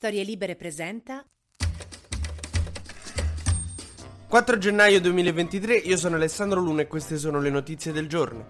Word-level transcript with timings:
Storie 0.00 0.24
Libere 0.24 0.56
presenta 0.56 1.22
4 4.28 4.56
gennaio 4.56 4.98
2023, 4.98 5.74
io 5.76 5.98
sono 5.98 6.16
Alessandro 6.16 6.58
Luna 6.58 6.80
e 6.80 6.86
queste 6.86 7.18
sono 7.18 7.38
le 7.38 7.50
notizie 7.50 7.92
del 7.92 8.08
giorno. 8.08 8.46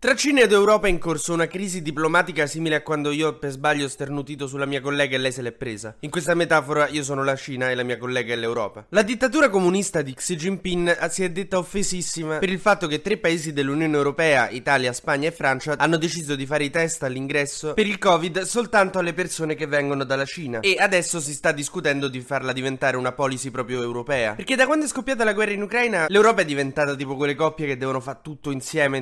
Tra 0.00 0.14
Cina 0.14 0.42
ed 0.42 0.52
Europa 0.52 0.86
è 0.86 0.90
in 0.90 0.98
corso 1.00 1.32
una 1.32 1.48
crisi 1.48 1.82
diplomatica 1.82 2.46
simile 2.46 2.76
a 2.76 2.82
quando 2.82 3.10
io 3.10 3.36
per 3.36 3.50
sbaglio 3.50 3.86
ho 3.86 3.88
sternutito 3.88 4.46
sulla 4.46 4.64
mia 4.64 4.80
collega 4.80 5.16
e 5.16 5.18
lei 5.18 5.32
se 5.32 5.42
l'è 5.42 5.50
presa. 5.50 5.96
In 5.98 6.10
questa 6.10 6.34
metafora 6.34 6.86
io 6.86 7.02
sono 7.02 7.24
la 7.24 7.34
Cina 7.34 7.68
e 7.68 7.74
la 7.74 7.82
mia 7.82 7.98
collega 7.98 8.32
è 8.32 8.36
l'Europa. 8.36 8.86
La 8.90 9.02
dittatura 9.02 9.50
comunista 9.50 10.00
di 10.00 10.14
Xi 10.14 10.36
Jinping 10.36 11.08
si 11.08 11.24
è 11.24 11.30
detta 11.32 11.58
offesissima 11.58 12.38
per 12.38 12.48
il 12.48 12.60
fatto 12.60 12.86
che 12.86 13.02
tre 13.02 13.16
paesi 13.16 13.52
dell'Unione 13.52 13.96
Europea, 13.96 14.48
Italia, 14.50 14.92
Spagna 14.92 15.26
e 15.26 15.32
Francia, 15.32 15.74
hanno 15.76 15.96
deciso 15.96 16.36
di 16.36 16.46
fare 16.46 16.62
i 16.62 16.70
test 16.70 17.02
all'ingresso 17.02 17.74
per 17.74 17.88
il 17.88 17.98
Covid 17.98 18.42
soltanto 18.42 19.00
alle 19.00 19.14
persone 19.14 19.56
che 19.56 19.66
vengono 19.66 20.04
dalla 20.04 20.24
Cina. 20.24 20.60
E 20.60 20.76
adesso 20.78 21.18
si 21.18 21.32
sta 21.32 21.50
discutendo 21.50 22.06
di 22.06 22.20
farla 22.20 22.52
diventare 22.52 22.96
una 22.96 23.10
policy 23.10 23.50
proprio 23.50 23.82
europea. 23.82 24.34
Perché 24.34 24.54
da 24.54 24.66
quando 24.66 24.84
è 24.84 24.88
scoppiata 24.88 25.24
la 25.24 25.32
guerra 25.32 25.54
in 25.54 25.62
Ucraina, 25.62 26.06
l'Europa 26.08 26.42
è 26.42 26.44
diventata 26.44 26.94
tipo 26.94 27.16
quelle 27.16 27.34
coppie 27.34 27.66
che 27.66 27.76
devono 27.76 27.98
fare 27.98 28.20
tutto 28.22 28.52
insieme, 28.52 28.96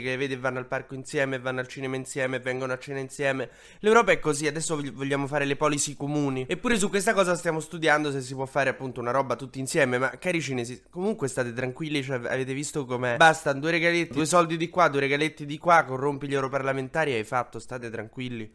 insopportabili 0.00 0.02
che 0.02 0.16
vedi 0.16 0.36
vanno 0.36 0.58
al 0.58 0.66
parco 0.66 0.94
insieme, 0.94 1.38
vanno 1.38 1.60
al 1.60 1.68
cinema 1.68 1.96
insieme, 1.96 2.38
vengono 2.40 2.72
a 2.72 2.78
cena 2.78 2.98
insieme. 2.98 3.50
L'Europa 3.80 4.12
è 4.12 4.18
così, 4.18 4.46
adesso 4.46 4.80
vogliamo 4.92 5.26
fare 5.26 5.44
le 5.44 5.56
policy 5.56 5.94
comuni. 5.94 6.46
Eppure 6.48 6.78
su 6.78 6.88
questa 6.88 7.12
cosa 7.12 7.34
stiamo 7.36 7.60
studiando 7.60 8.10
se 8.10 8.22
si 8.22 8.34
può 8.34 8.46
fare 8.46 8.70
appunto 8.70 9.00
una 9.00 9.10
roba 9.10 9.36
tutti 9.36 9.58
insieme, 9.58 9.98
ma 9.98 10.08
cari 10.18 10.40
cinesi, 10.40 10.82
comunque 10.90 11.28
state 11.28 11.52
tranquilli, 11.52 12.02
cioè 12.02 12.16
avete 12.16 12.54
visto 12.54 12.84
com'è? 12.86 13.16
Basta, 13.16 13.52
due 13.52 13.70
regaletti, 13.70 14.14
due 14.14 14.26
soldi 14.26 14.56
di 14.56 14.68
qua, 14.68 14.88
due 14.88 15.00
regaletti 15.00 15.46
di 15.46 15.58
qua, 15.58 15.84
corrompi 15.84 16.26
gli 16.26 16.34
europarlamentari 16.34 17.12
e 17.12 17.18
hai 17.18 17.24
fatto, 17.24 17.58
state 17.58 17.90
tranquilli. 17.90 18.50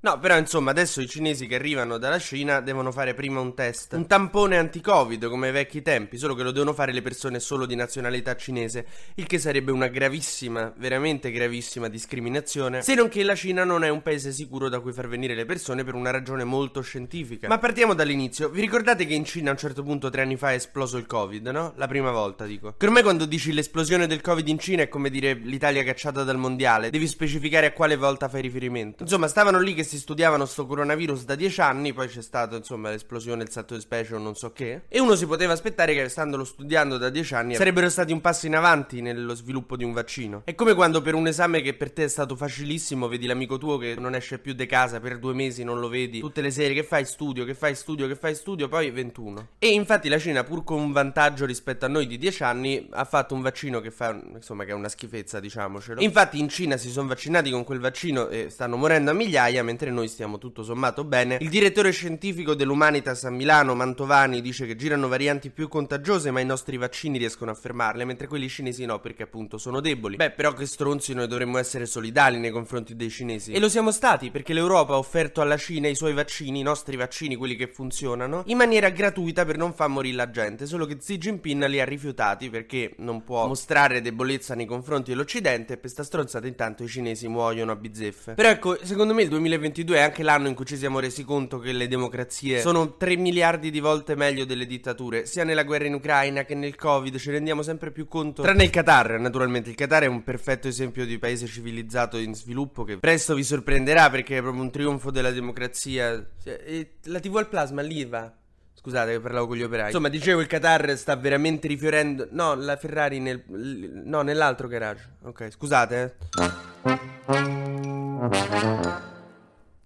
No, 0.00 0.16
però 0.20 0.38
insomma, 0.38 0.70
adesso 0.70 1.00
i 1.00 1.08
cinesi 1.08 1.48
che 1.48 1.56
arrivano 1.56 1.98
dalla 1.98 2.20
Cina 2.20 2.60
devono 2.60 2.92
fare 2.92 3.14
prima 3.14 3.40
un 3.40 3.52
test, 3.54 3.94
un 3.94 4.06
tampone 4.06 4.56
anti-Covid 4.56 5.26
come 5.26 5.48
ai 5.48 5.52
vecchi 5.52 5.82
tempi, 5.82 6.18
solo 6.18 6.36
che 6.36 6.44
lo 6.44 6.52
devono 6.52 6.72
fare 6.72 6.92
le 6.92 7.02
persone 7.02 7.40
solo 7.40 7.66
di 7.66 7.74
nazionalità 7.74 8.36
cinese, 8.36 8.86
il 9.16 9.26
che 9.26 9.40
sarebbe 9.40 9.72
una 9.72 9.88
gravissima, 9.88 10.72
veramente 10.76 11.32
gravissima 11.32 11.88
discriminazione, 11.88 12.80
se 12.82 12.94
non 12.94 13.08
che 13.08 13.24
la 13.24 13.34
Cina 13.34 13.64
non 13.64 13.82
è 13.82 13.88
un 13.88 14.00
paese 14.00 14.30
sicuro 14.30 14.68
da 14.68 14.78
cui 14.78 14.92
far 14.92 15.08
venire 15.08 15.34
le 15.34 15.44
persone 15.44 15.82
per 15.82 15.94
una 15.94 16.12
ragione 16.12 16.44
molto 16.44 16.80
scientifica. 16.80 17.48
Ma 17.48 17.58
partiamo 17.58 17.94
dall'inizio. 17.94 18.50
Vi 18.50 18.60
ricordate 18.60 19.04
che 19.04 19.14
in 19.14 19.24
Cina 19.24 19.48
a 19.48 19.54
un 19.54 19.58
certo 19.58 19.82
punto 19.82 20.10
tre 20.10 20.22
anni 20.22 20.36
fa 20.36 20.52
è 20.52 20.54
esploso 20.54 20.96
il 20.96 21.06
Covid, 21.06 21.48
no? 21.48 21.72
La 21.74 21.88
prima 21.88 22.12
volta, 22.12 22.44
dico. 22.44 22.72
Per 22.72 22.90
me 22.90 23.02
quando 23.02 23.24
dici 23.24 23.52
l'esplosione 23.52 24.06
del 24.06 24.20
Covid 24.20 24.46
in 24.46 24.60
Cina 24.60 24.82
è 24.82 24.88
come 24.88 25.10
dire 25.10 25.34
l'Italia 25.34 25.82
cacciata 25.82 26.22
dal 26.22 26.38
mondiale, 26.38 26.90
devi 26.90 27.08
specificare 27.08 27.66
a 27.66 27.72
quale 27.72 27.96
volta 27.96 28.28
fai 28.28 28.42
riferimento. 28.42 29.02
Insomma, 29.02 29.26
stavano 29.26 29.58
lì 29.58 29.74
che 29.74 29.86
si 29.88 29.98
studiavano 29.98 30.44
sto 30.44 30.66
coronavirus 30.66 31.24
da 31.24 31.34
dieci 31.34 31.60
anni, 31.60 31.92
poi 31.92 32.06
c'è 32.08 32.22
stata 32.22 32.54
insomma 32.56 32.90
l'esplosione, 32.90 33.42
il 33.42 33.50
salto 33.50 33.74
di 33.74 33.80
specie 33.80 34.14
o 34.14 34.18
non 34.18 34.36
so 34.36 34.52
che. 34.52 34.82
E 34.86 35.00
uno 35.00 35.16
si 35.16 35.26
poteva 35.26 35.54
aspettare 35.54 35.94
che 35.94 36.08
standolo 36.08 36.44
studiando 36.44 36.98
da 36.98 37.08
dieci 37.08 37.34
anni 37.34 37.54
sarebbero 37.54 37.88
stati 37.88 38.12
un 38.12 38.20
passo 38.20 38.46
in 38.46 38.54
avanti 38.54 39.00
nello 39.00 39.34
sviluppo 39.34 39.76
di 39.76 39.84
un 39.84 39.92
vaccino. 39.92 40.42
È 40.44 40.54
come 40.54 40.74
quando 40.74 41.00
per 41.00 41.14
un 41.14 41.26
esame 41.26 41.62
che 41.62 41.74
per 41.74 41.90
te 41.90 42.04
è 42.04 42.08
stato 42.08 42.36
facilissimo, 42.36 43.08
vedi 43.08 43.26
l'amico 43.26 43.58
tuo 43.58 43.78
che 43.78 43.94
non 43.98 44.14
esce 44.14 44.38
più 44.38 44.52
di 44.52 44.66
casa 44.66 45.00
per 45.00 45.18
due 45.18 45.32
mesi, 45.32 45.64
non 45.64 45.80
lo 45.80 45.88
vedi, 45.88 46.20
tutte 46.20 46.40
le 46.42 46.50
sere 46.50 46.74
che 46.74 46.82
fai 46.82 47.04
studio, 47.04 47.44
che 47.44 47.54
fai 47.54 47.74
studio, 47.74 48.06
che 48.06 48.16
fai 48.16 48.34
studio, 48.34 48.68
poi 48.68 48.90
21. 48.90 49.48
E 49.58 49.68
infatti 49.68 50.08
la 50.08 50.18
Cina, 50.18 50.44
pur 50.44 50.64
con 50.64 50.80
un 50.80 50.92
vantaggio 50.92 51.46
rispetto 51.46 51.84
a 51.84 51.88
noi 51.88 52.06
di 52.06 52.18
dieci 52.18 52.42
anni, 52.42 52.86
ha 52.90 53.04
fatto 53.04 53.34
un 53.34 53.40
vaccino 53.40 53.80
che 53.80 53.90
fa, 53.90 54.20
insomma, 54.34 54.64
che 54.64 54.72
è 54.72 54.74
una 54.74 54.88
schifezza, 54.88 55.40
diciamocelo. 55.40 56.00
Infatti 56.00 56.38
in 56.38 56.48
Cina 56.48 56.76
si 56.76 56.90
sono 56.90 57.08
vaccinati 57.08 57.50
con 57.50 57.64
quel 57.64 57.78
vaccino 57.78 58.28
e 58.28 58.50
stanno 58.50 58.76
morendo 58.76 59.10
a 59.10 59.14
migliaia, 59.14 59.62
mentre 59.62 59.77
noi 59.86 60.08
stiamo 60.08 60.38
tutto 60.38 60.62
sommato 60.62 61.04
bene. 61.04 61.38
Il 61.40 61.48
direttore 61.48 61.90
scientifico 61.90 62.54
dell'Humanitas 62.54 63.24
a 63.24 63.30
Milano, 63.30 63.74
Mantovani, 63.74 64.40
dice 64.40 64.66
che 64.66 64.76
girano 64.76 65.08
varianti 65.08 65.50
più 65.50 65.68
contagiose, 65.68 66.30
ma 66.30 66.40
i 66.40 66.44
nostri 66.44 66.76
vaccini 66.76 67.18
riescono 67.18 67.50
a 67.50 67.54
fermarle, 67.54 68.04
mentre 68.04 68.26
quelli 68.26 68.48
cinesi 68.48 68.84
no, 68.84 69.00
perché 69.00 69.22
appunto 69.22 69.58
sono 69.58 69.80
deboli. 69.80 70.16
Beh, 70.16 70.30
però 70.32 70.52
che 70.52 70.66
stronzi 70.66 71.14
noi 71.14 71.28
dovremmo 71.28 71.58
essere 71.58 71.86
solidali 71.86 72.38
nei 72.38 72.50
confronti 72.50 72.96
dei 72.96 73.10
cinesi. 73.10 73.52
E 73.52 73.60
lo 73.60 73.68
siamo 73.68 73.90
stati, 73.90 74.30
perché 74.30 74.52
l'Europa 74.52 74.94
ha 74.94 74.98
offerto 74.98 75.40
alla 75.40 75.56
Cina 75.56 75.88
i 75.88 75.94
suoi 75.94 76.12
vaccini, 76.12 76.60
i 76.60 76.62
nostri 76.62 76.96
vaccini, 76.96 77.36
quelli 77.36 77.56
che 77.56 77.68
funzionano, 77.68 78.42
in 78.46 78.56
maniera 78.56 78.88
gratuita 78.90 79.44
per 79.44 79.56
non 79.56 79.72
far 79.72 79.88
morire 79.88 80.16
la 80.16 80.30
gente, 80.30 80.66
solo 80.66 80.86
che 80.86 80.96
Xi 80.96 81.18
Jinping 81.18 81.66
li 81.66 81.80
ha 81.80 81.84
rifiutati 81.84 82.50
perché 82.50 82.94
non 82.98 83.24
può 83.24 83.46
mostrare 83.46 84.00
debolezza 84.00 84.54
nei 84.54 84.66
confronti 84.66 85.10
dell'Occidente 85.10 85.74
e 85.74 85.76
per 85.76 85.90
sta 85.90 86.02
stronzata 86.02 86.46
intanto 86.46 86.82
i 86.82 86.88
cinesi 86.88 87.28
muoiono 87.28 87.72
a 87.72 87.76
bizzeffe. 87.76 88.34
Però 88.34 88.48
ecco, 88.48 88.78
secondo 88.82 89.14
me 89.14 89.22
il 89.22 89.28
2022 89.68 89.96
è 89.96 90.00
anche 90.00 90.22
l'anno 90.22 90.48
in 90.48 90.54
cui 90.54 90.64
ci 90.64 90.76
siamo 90.76 90.98
resi 90.98 91.24
conto 91.24 91.58
che 91.58 91.72
le 91.72 91.88
democrazie 91.88 92.60
sono 92.60 92.96
3 92.96 93.16
miliardi 93.16 93.70
di 93.70 93.80
volte 93.80 94.14
meglio 94.14 94.44
delle 94.44 94.66
dittature, 94.66 95.26
sia 95.26 95.44
nella 95.44 95.64
guerra 95.64 95.86
in 95.86 95.94
Ucraina 95.94 96.44
che 96.44 96.54
nel 96.54 96.74
Covid, 96.74 97.16
ci 97.18 97.30
rendiamo 97.30 97.62
sempre 97.62 97.90
più 97.90 98.08
conto. 98.08 98.42
Tranne 98.42 98.64
il 98.64 98.70
Qatar, 98.70 99.18
naturalmente. 99.18 99.70
Il 99.70 99.76
Qatar 99.76 100.04
è 100.04 100.06
un 100.06 100.22
perfetto 100.22 100.68
esempio 100.68 101.04
di 101.04 101.18
paese 101.18 101.46
civilizzato 101.46 102.18
in 102.18 102.34
sviluppo 102.34 102.84
che 102.84 102.98
presto 102.98 103.34
vi 103.34 103.44
sorprenderà 103.44 104.10
perché 104.10 104.38
è 104.38 104.40
proprio 104.40 104.62
un 104.62 104.70
trionfo 104.70 105.10
della 105.10 105.30
democrazia. 105.30 106.26
E 106.44 106.92
la 107.04 107.20
TV 107.20 107.36
al 107.36 107.48
plasma 107.48 107.82
lì 107.82 108.04
va. 108.04 108.32
Scusate 108.74 109.12
che 109.12 109.20
parlavo 109.20 109.48
con 109.48 109.56
gli 109.56 109.62
operai. 109.62 109.86
Insomma, 109.86 110.08
dicevo, 110.08 110.40
il 110.40 110.46
Qatar 110.46 110.96
sta 110.96 111.16
veramente 111.16 111.66
rifiorendo. 111.66 112.28
No, 112.30 112.54
la 112.54 112.76
Ferrari 112.76 113.18
nel. 113.18 113.42
No, 113.48 114.22
nell'altro 114.22 114.68
garage. 114.68 115.16
Ok, 115.22 115.48
scusate. 115.50 116.16
Eh. 116.38 119.06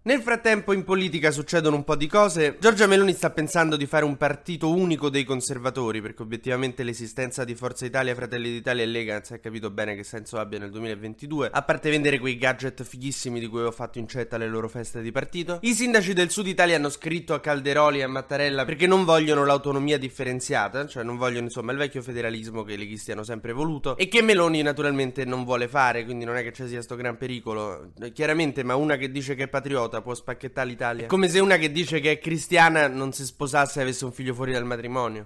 Nel 0.04 0.20
frattempo 0.20 0.72
in 0.72 0.82
politica 0.82 1.30
succedono 1.30 1.76
un 1.76 1.84
po' 1.84 1.94
di 1.94 2.08
cose. 2.08 2.56
Giorgia 2.58 2.88
Meloni 2.88 3.12
sta 3.12 3.30
pensando 3.30 3.76
di 3.76 3.86
fare 3.86 4.04
un 4.04 4.16
partito 4.16 4.68
unico 4.68 5.08
dei 5.08 5.22
conservatori, 5.22 6.02
perché 6.02 6.22
obiettivamente 6.22 6.82
l'esistenza 6.82 7.44
di 7.44 7.54
Forza 7.54 7.86
Italia, 7.86 8.12
Fratelli 8.12 8.50
d'Italia 8.50 8.82
e 8.82 8.86
Lega 8.86 9.12
non 9.12 9.22
si 9.22 9.34
è 9.34 9.38
capito 9.38 9.70
bene 9.70 9.94
che 9.94 10.02
senso 10.02 10.40
abbia 10.40 10.58
nel 10.58 10.70
2022, 10.70 11.50
a 11.52 11.62
parte 11.62 11.88
vendere 11.88 12.18
quei 12.18 12.36
gadget 12.36 12.82
fighissimi 12.82 13.38
di 13.38 13.46
cui 13.46 13.62
ho 13.62 13.70
fatto 13.70 14.00
incetta 14.00 14.34
alle 14.34 14.48
loro 14.48 14.68
feste 14.68 15.02
di 15.02 15.12
partito. 15.12 15.60
I 15.62 15.72
sindaci 15.72 16.14
del 16.14 16.30
Sud 16.30 16.48
Italia 16.48 16.74
hanno 16.74 16.90
scritto 16.90 17.32
a 17.32 17.38
Calderoli 17.38 18.00
e 18.00 18.02
a 18.02 18.08
Mattarella 18.08 18.64
perché 18.64 18.88
non 18.88 19.04
vogliono 19.04 19.44
l'autonomia 19.44 19.98
differenziata, 19.98 20.84
cioè 20.88 21.04
non 21.04 21.16
vogliono 21.16 21.44
insomma 21.44 21.70
il 21.70 21.78
vecchio 21.78 22.02
federalismo 22.02 22.64
che 22.64 22.72
i 22.72 22.76
leghisti 22.76 23.12
hanno 23.12 23.22
sempre 23.22 23.52
voluto 23.52 23.96
e 23.96 24.08
che 24.08 24.20
Meloni 24.20 24.62
naturalmente 24.62 25.24
non 25.24 25.44
vuole 25.44 25.68
fare, 25.68 26.04
quindi 26.04 26.24
non 26.24 26.34
è 26.34 26.42
che 26.42 26.52
ci 26.52 26.66
sia 26.66 26.82
sto 26.82 26.96
gran 26.96 27.16
pericolo. 27.16 27.92
Chiaramente, 28.12 28.64
ma 28.64 28.74
una 28.74 28.96
che 28.96 29.08
dice 29.08 29.36
che 29.36 29.44
è 29.44 29.48
patriota 29.48 29.90
idiota 29.92 30.00
può 30.00 30.14
spacchettare 30.14 30.68
l'Italia. 30.68 31.04
È 31.04 31.08
come 31.08 31.28
se 31.28 31.38
una 31.38 31.56
che 31.56 31.70
dice 31.70 32.00
che 32.00 32.12
è 32.12 32.18
cristiana 32.18 32.88
non 32.88 33.12
si 33.12 33.24
sposasse 33.24 33.80
e 33.80 33.82
avesse 33.82 34.04
un 34.06 34.12
figlio 34.12 34.32
fuori 34.32 34.52
dal 34.52 34.64
matrimonio. 34.64 35.22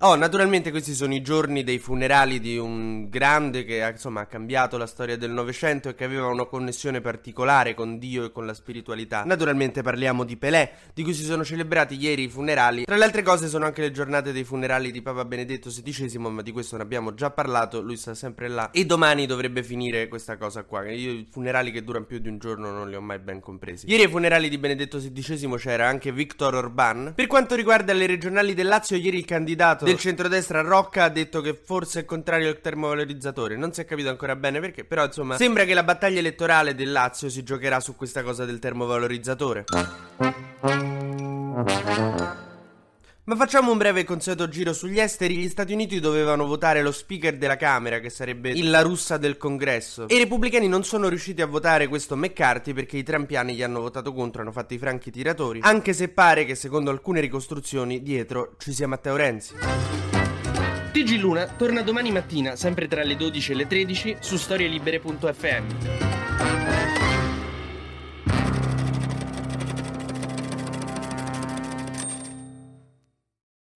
Oh, 0.00 0.14
naturalmente 0.14 0.70
questi 0.70 0.94
sono 0.94 1.12
i 1.12 1.22
giorni 1.22 1.64
dei 1.64 1.80
funerali 1.80 2.38
di 2.38 2.56
un 2.56 3.08
grande 3.08 3.64
che 3.64 3.84
insomma 3.90 4.20
ha 4.20 4.26
cambiato 4.26 4.76
la 4.76 4.86
storia 4.86 5.16
del 5.16 5.32
Novecento 5.32 5.88
e 5.88 5.96
che 5.96 6.04
aveva 6.04 6.28
una 6.28 6.44
connessione 6.44 7.00
particolare 7.00 7.74
con 7.74 7.98
Dio 7.98 8.22
e 8.22 8.30
con 8.30 8.46
la 8.46 8.54
spiritualità. 8.54 9.24
Naturalmente 9.24 9.82
parliamo 9.82 10.22
di 10.22 10.36
Pelé, 10.36 10.70
di 10.94 11.02
cui 11.02 11.14
si 11.14 11.24
sono 11.24 11.42
celebrati 11.42 11.96
ieri 11.96 12.22
i 12.22 12.28
funerali. 12.28 12.84
Tra 12.84 12.94
le 12.94 13.02
altre 13.02 13.22
cose 13.22 13.48
sono 13.48 13.64
anche 13.64 13.80
le 13.80 13.90
giornate 13.90 14.30
dei 14.30 14.44
funerali 14.44 14.92
di 14.92 15.02
Papa 15.02 15.24
Benedetto 15.24 15.68
XVI, 15.68 16.16
ma 16.18 16.42
di 16.42 16.52
questo 16.52 16.76
ne 16.76 16.84
abbiamo 16.84 17.14
già 17.14 17.32
parlato, 17.32 17.80
lui 17.80 17.96
sta 17.96 18.14
sempre 18.14 18.46
là. 18.46 18.70
E 18.70 18.86
domani 18.86 19.26
dovrebbe 19.26 19.64
finire 19.64 20.06
questa 20.06 20.36
cosa 20.36 20.62
qua. 20.62 20.88
Io 20.88 21.10
i 21.10 21.26
funerali 21.28 21.72
che 21.72 21.82
durano 21.82 22.04
più 22.04 22.20
di 22.20 22.28
un 22.28 22.38
giorno 22.38 22.70
non 22.70 22.88
li 22.88 22.94
ho 22.94 23.00
mai 23.00 23.18
ben 23.18 23.40
compresi. 23.40 23.90
Ieri 23.90 24.04
ai 24.04 24.08
funerali 24.08 24.48
di 24.48 24.58
Benedetto 24.58 24.98
XVI 24.98 25.56
c'era 25.56 25.88
anche 25.88 26.12
Viktor 26.12 26.54
Orban. 26.54 27.14
Per 27.16 27.26
quanto 27.26 27.56
riguarda 27.56 27.92
le 27.92 28.06
regionali 28.06 28.54
del 28.54 28.68
Lazio, 28.68 28.96
ieri 28.96 29.18
il 29.18 29.24
candidato 29.24 29.86
del 29.88 29.98
centrodestra 29.98 30.60
Rocca 30.60 31.04
ha 31.04 31.08
detto 31.08 31.40
che 31.40 31.58
forse 31.60 32.00
è 32.00 32.04
contrario 32.04 32.48
al 32.48 32.60
termovalorizzatore. 32.60 33.56
Non 33.56 33.72
si 33.72 33.80
è 33.80 33.84
capito 33.84 34.08
ancora 34.08 34.36
bene 34.36 34.60
perché, 34.60 34.84
però 34.84 35.04
insomma, 35.04 35.36
sembra 35.36 35.64
che 35.64 35.74
la 35.74 35.82
battaglia 35.82 36.18
elettorale 36.18 36.74
del 36.74 36.92
Lazio 36.92 37.28
si 37.28 37.42
giocherà 37.42 37.80
su 37.80 37.96
questa 37.96 38.22
cosa 38.22 38.44
del 38.44 38.58
termovalorizzatore. 38.58 39.64
Ma 43.28 43.36
facciamo 43.36 43.70
un 43.70 43.76
breve 43.76 44.04
consueto 44.04 44.48
giro 44.48 44.72
sugli 44.72 44.98
esteri. 44.98 45.36
Gli 45.36 45.50
Stati 45.50 45.74
Uniti 45.74 46.00
dovevano 46.00 46.46
votare 46.46 46.80
lo 46.80 46.90
speaker 46.90 47.36
della 47.36 47.56
Camera, 47.56 48.00
che 48.00 48.08
sarebbe 48.08 48.52
il 48.52 48.70
La 48.70 48.80
Russa 48.80 49.18
del 49.18 49.36
Congresso. 49.36 50.08
E 50.08 50.14
i 50.14 50.18
repubblicani 50.18 50.66
non 50.66 50.82
sono 50.82 51.10
riusciti 51.10 51.42
a 51.42 51.46
votare 51.46 51.88
questo 51.88 52.16
McCarthy 52.16 52.72
perché 52.72 52.96
i 52.96 53.02
trampiani 53.02 53.54
gli 53.54 53.62
hanno 53.62 53.82
votato 53.82 54.14
contro, 54.14 54.40
hanno 54.40 54.50
fatto 54.50 54.72
i 54.72 54.78
franchi 54.78 55.10
tiratori. 55.10 55.60
Anche 55.62 55.92
se 55.92 56.08
pare 56.08 56.46
che, 56.46 56.54
secondo 56.54 56.90
alcune 56.90 57.20
ricostruzioni, 57.20 58.02
dietro 58.02 58.54
ci 58.56 58.72
sia 58.72 58.88
Matteo 58.88 59.16
Renzi. 59.16 59.56
TG 60.92 61.18
Luna 61.18 61.48
torna 61.48 61.82
domani 61.82 62.10
mattina, 62.10 62.56
sempre 62.56 62.88
tra 62.88 63.02
le 63.02 63.14
12 63.14 63.52
e 63.52 63.54
le 63.54 63.66
13, 63.66 64.16
su 64.20 64.38
storielibere.fm. 64.38 66.87